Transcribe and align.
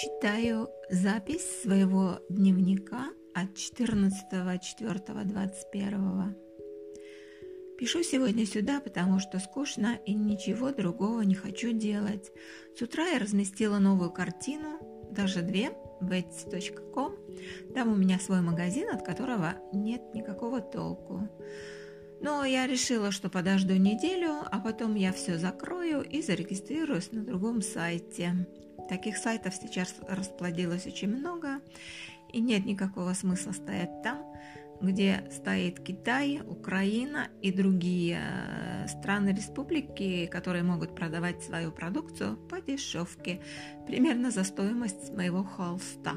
Читаю 0.00 0.68
запись 0.88 1.60
своего 1.60 2.20
дневника 2.30 3.10
от 3.34 3.50
14.04.21. 3.50 6.34
Пишу 7.76 8.02
сегодня 8.02 8.46
сюда, 8.46 8.80
потому 8.80 9.18
что 9.18 9.38
скучно 9.38 9.98
и 10.06 10.14
ничего 10.14 10.72
другого 10.72 11.20
не 11.20 11.34
хочу 11.34 11.72
делать. 11.72 12.32
С 12.74 12.80
утра 12.80 13.08
я 13.08 13.18
разместила 13.18 13.78
новую 13.78 14.10
картину, 14.10 14.78
даже 15.10 15.42
две, 15.42 15.72
в 16.00 16.10
etsy.com. 16.10 17.18
Там 17.74 17.92
у 17.92 17.96
меня 17.96 18.18
свой 18.18 18.40
магазин, 18.40 18.88
от 18.88 19.04
которого 19.04 19.56
нет 19.74 20.14
никакого 20.14 20.62
толку. 20.62 21.28
Но 22.22 22.46
я 22.46 22.66
решила, 22.66 23.10
что 23.10 23.28
подожду 23.28 23.74
неделю, 23.74 24.38
а 24.50 24.60
потом 24.60 24.94
я 24.94 25.12
все 25.12 25.36
закрою 25.36 26.00
и 26.00 26.22
зарегистрируюсь 26.22 27.12
на 27.12 27.22
другом 27.22 27.60
сайте. 27.60 28.46
Таких 28.90 29.18
сайтов 29.18 29.54
сейчас 29.54 29.94
расплодилось 30.08 30.84
очень 30.84 31.16
много, 31.16 31.60
и 32.32 32.40
нет 32.40 32.66
никакого 32.66 33.12
смысла 33.12 33.52
стоять 33.52 34.02
там, 34.02 34.26
где 34.80 35.22
стоит 35.30 35.78
Китай, 35.78 36.40
Украина 36.44 37.28
и 37.40 37.52
другие 37.52 38.20
э, 38.20 38.88
страны 38.88 39.28
республики, 39.28 40.26
которые 40.26 40.64
могут 40.64 40.96
продавать 40.96 41.40
свою 41.40 41.70
продукцию 41.70 42.36
по 42.36 42.60
дешевке, 42.60 43.40
примерно 43.86 44.32
за 44.32 44.42
стоимость 44.42 45.12
моего 45.14 45.44
холста. 45.44 46.16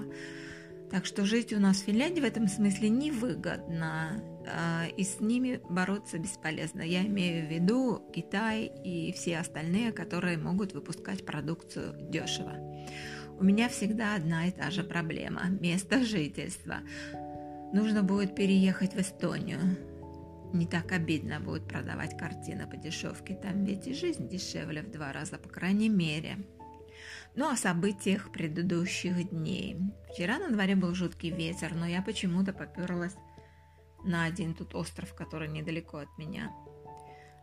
Так 0.94 1.08
что 1.08 1.26
жить 1.26 1.52
у 1.54 1.60
нас 1.60 1.78
в 1.78 1.86
Финляндии 1.86 2.22
в 2.22 2.24
этом 2.24 2.48
смысле 2.48 2.88
невыгодно, 2.90 4.24
а, 4.48 4.86
и 4.96 5.04
с 5.04 5.20
ними 5.20 5.60
бороться 5.68 6.20
бесполезно. 6.20 6.84
Я 6.84 7.02
имею 7.08 7.48
в 7.48 7.50
виду 7.50 8.08
Китай 8.14 8.72
и 8.84 9.12
все 9.12 9.40
остальные, 9.40 9.92
которые 9.92 10.38
могут 10.38 10.74
выпускать 10.74 11.26
продукцию 11.26 11.96
дешево. 12.12 12.54
У 13.40 13.44
меня 13.44 13.70
всегда 13.70 14.14
одна 14.14 14.46
и 14.46 14.52
та 14.52 14.70
же 14.70 14.84
проблема– 14.84 15.50
место 15.60 16.06
жительства. 16.06 16.82
Нужно 17.74 18.04
будет 18.04 18.36
переехать 18.36 18.94
в 18.94 19.00
Эстонию. 19.00 19.76
Не 20.54 20.68
так 20.68 20.92
обидно 20.92 21.40
будет 21.40 21.68
продавать 21.68 22.16
картины 22.16 22.68
по 22.68 22.78
дешевке, 22.78 23.34
там 23.34 23.66
ведь 23.66 23.88
и 23.88 23.96
жизнь 23.96 24.30
дешевле 24.30 24.84
в 24.84 24.92
два 24.92 25.12
раза, 25.12 25.40
по 25.40 25.50
крайней 25.50 25.90
мере. 25.90 26.38
Ну, 27.36 27.50
о 27.50 27.56
событиях 27.56 28.32
предыдущих 28.32 29.30
дней. 29.32 29.78
Вчера 30.12 30.38
на 30.38 30.52
дворе 30.52 30.76
был 30.76 30.94
жуткий 30.94 31.32
ветер, 31.32 31.74
но 31.74 31.88
я 31.88 32.04
почему-то 32.04 32.54
поперлась 32.54 33.16
на 34.04 34.26
один 34.26 34.54
тут 34.54 34.76
остров, 34.76 35.16
который 35.16 35.48
недалеко 35.48 35.98
от 35.98 36.18
меня. 36.20 36.52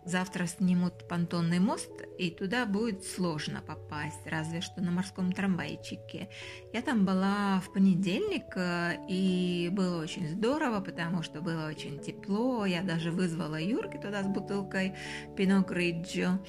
Завтра 0.05 0.47
снимут 0.47 1.09
понтонный 1.09 1.59
мост, 1.59 1.91
и 2.19 2.31
туда 2.31 2.65
будет 2.67 3.05
сложно 3.05 3.61
попасть, 3.61 4.27
разве 4.27 4.61
что 4.61 4.81
на 4.81 4.91
морском 4.91 5.33
трамвайчике. 5.33 6.31
Я 6.73 6.83
там 6.83 7.05
была 7.05 7.61
в 7.61 7.73
понедельник, 7.73 8.57
э, 8.57 8.97
и 9.09 9.69
было 9.73 10.01
очень 10.01 10.29
здорово, 10.29 10.81
потому 10.81 11.23
что 11.23 11.43
было 11.43 11.67
очень 11.69 11.99
тепло. 11.99 12.65
Я 12.65 12.83
даже 12.83 13.11
вызвала 13.11 13.61
Юрки 13.61 13.99
туда 13.99 14.23
с 14.23 14.27
бутылкой 14.27 14.95
Пино 15.37 15.61
Гриджо, 15.61 16.41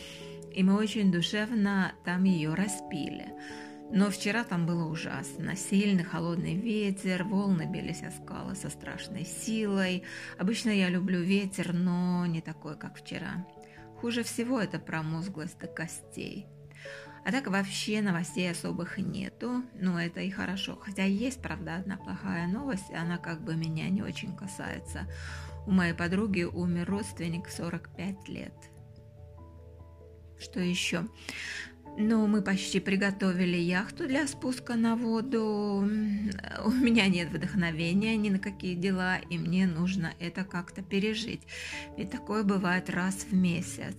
и 0.53 0.63
мы 0.63 0.75
очень 0.75 1.11
душевно 1.11 1.93
там 2.03 2.23
ее 2.23 2.53
распили. 2.53 3.33
Но 3.93 4.09
вчера 4.09 4.45
там 4.45 4.65
было 4.65 4.85
ужасно. 4.85 5.55
Сильный 5.55 6.05
холодный 6.05 6.55
ветер, 6.55 7.25
волны 7.25 7.67
бились 7.69 8.03
о 8.03 8.11
скалы 8.11 8.55
со 8.55 8.69
страшной 8.69 9.25
силой. 9.25 10.03
Обычно 10.37 10.69
я 10.69 10.89
люблю 10.89 11.21
ветер, 11.21 11.73
но 11.73 12.25
не 12.25 12.39
такой, 12.39 12.77
как 12.77 12.97
вчера. 12.97 13.45
Хуже 13.99 14.23
всего 14.23 14.61
это 14.61 14.79
промозглость 14.79 15.59
до 15.59 15.67
костей. 15.67 16.47
А 17.23 17.31
так 17.31 17.47
вообще 17.47 18.01
новостей 18.01 18.49
особых 18.49 18.97
нету, 18.97 19.63
но 19.75 20.01
это 20.01 20.21
и 20.21 20.31
хорошо. 20.31 20.77
Хотя 20.81 21.03
есть, 21.03 21.41
правда, 21.41 21.75
одна 21.75 21.97
плохая 21.97 22.47
новость, 22.47 22.89
и 22.89 22.95
она 22.95 23.17
как 23.17 23.43
бы 23.43 23.55
меня 23.55 23.89
не 23.89 24.01
очень 24.01 24.35
касается. 24.35 25.07
У 25.67 25.71
моей 25.71 25.93
подруги 25.93 26.43
умер 26.43 26.89
родственник 26.89 27.47
в 27.47 27.51
45 27.51 28.29
лет. 28.29 28.53
Что 30.41 30.59
еще? 30.59 31.05
Ну, 31.97 32.25
мы 32.25 32.41
почти 32.41 32.79
приготовили 32.79 33.57
яхту 33.57 34.07
для 34.07 34.25
спуска 34.25 34.75
на 34.75 34.95
воду. 34.95 35.85
У 36.65 36.71
меня 36.71 37.07
нет 37.07 37.29
вдохновения 37.29 38.15
ни 38.15 38.29
на 38.29 38.39
какие 38.39 38.75
дела, 38.75 39.17
и 39.29 39.37
мне 39.37 39.67
нужно 39.67 40.13
это 40.19 40.43
как-то 40.43 40.81
пережить. 40.81 41.41
Ведь 41.97 42.09
такое 42.09 42.43
бывает 42.43 42.89
раз 42.89 43.25
в 43.29 43.33
месяц. 43.33 43.95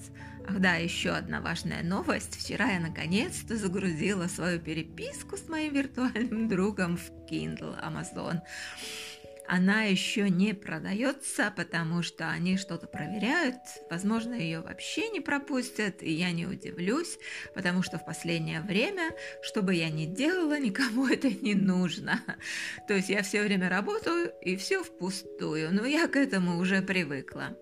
Ах 0.49 0.59
да, 0.59 0.75
еще 0.75 1.11
одна 1.11 1.41
важная 1.41 1.85
новость. 1.85 2.35
Вчера 2.35 2.73
я 2.73 2.81
наконец-то 2.81 3.57
загрузила 3.57 4.27
свою 4.27 4.59
переписку 4.59 5.37
с 5.37 5.49
моим 5.49 5.75
виртуальным 5.75 6.49
другом 6.49 6.97
в 6.97 7.11
Kindle 7.31 7.79
Amazon 7.81 8.41
она 9.47 9.83
еще 9.83 10.29
не 10.29 10.55
продается, 10.55 11.53
потому 11.57 12.03
что 12.03 12.29
они 12.29 12.57
что-то 12.57 12.87
проверяют. 12.87 13.57
Возможно, 13.91 14.35
ее 14.35 14.61
вообще 14.61 15.09
не 15.09 15.21
пропустят, 15.21 16.03
и 16.03 16.11
я 16.11 16.31
не 16.31 16.47
удивлюсь, 16.47 17.19
потому 17.55 17.83
что 17.83 17.99
в 17.99 18.05
последнее 18.05 18.61
время, 18.61 19.11
что 19.43 19.63
бы 19.63 19.75
я 19.75 19.91
ни 19.91 20.07
делала, 20.07 20.59
никому 20.59 21.07
это 21.09 21.29
не 21.29 21.55
нужно. 21.55 22.21
То 22.89 22.95
есть 22.95 23.09
я 23.09 23.23
все 23.23 23.43
время 23.43 23.69
работаю, 23.69 24.33
и 24.41 24.57
все 24.57 24.83
впустую, 24.83 25.73
но 25.75 25.85
я 25.85 26.09
к 26.09 26.17
этому 26.17 26.59
уже 26.59 26.83
привыкла. 26.83 27.57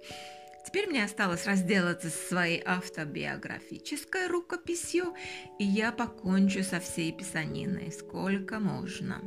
Теперь 0.70 0.88
мне 0.88 1.02
осталось 1.02 1.46
разделаться 1.46 2.10
со 2.10 2.28
своей 2.28 2.62
автобиографической 2.64 4.28
рукописью, 4.28 5.14
и 5.58 5.64
я 5.64 5.90
покончу 5.90 6.62
со 6.62 6.78
всей 6.78 7.10
писаниной, 7.10 7.90
сколько 7.90 8.60
можно. 8.60 9.20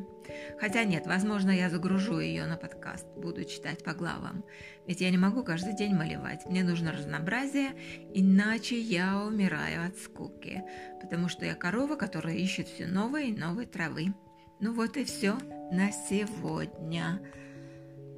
Хотя 0.58 0.86
нет, 0.86 1.06
возможно, 1.06 1.52
я 1.52 1.70
загружу 1.70 2.22
ее 2.22 2.46
на 2.46 2.56
подкаст, 2.56 3.06
буду 3.18 3.44
читать 3.44 3.84
по 3.84 3.94
главам. 3.94 4.46
Ведь 4.88 5.02
я 5.02 5.10
не 5.10 5.18
могу 5.18 5.44
каждый 5.44 5.76
день 5.76 5.94
малевать, 5.94 6.46
мне 6.46 6.64
нужно 6.64 6.94
разнообразие, 6.94 7.72
иначе 8.14 8.80
я 8.80 9.22
умираю 9.22 9.86
от 9.86 9.98
скуки, 9.98 10.64
потому 11.02 11.28
что 11.28 11.46
я 11.46 11.56
корова, 11.56 11.98
которая 11.98 12.36
ищет 12.36 12.70
все 12.70 12.88
новые 12.88 13.32
и 13.32 13.38
новые 13.38 13.68
травы. 13.68 14.14
Ну 14.62 14.74
вот 14.74 14.96
и 14.96 15.04
все 15.04 15.38
на 15.74 15.92
сегодня. 15.92 17.20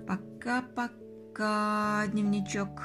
Пока-пока. 0.07 1.04
Дневничок. 1.37 2.81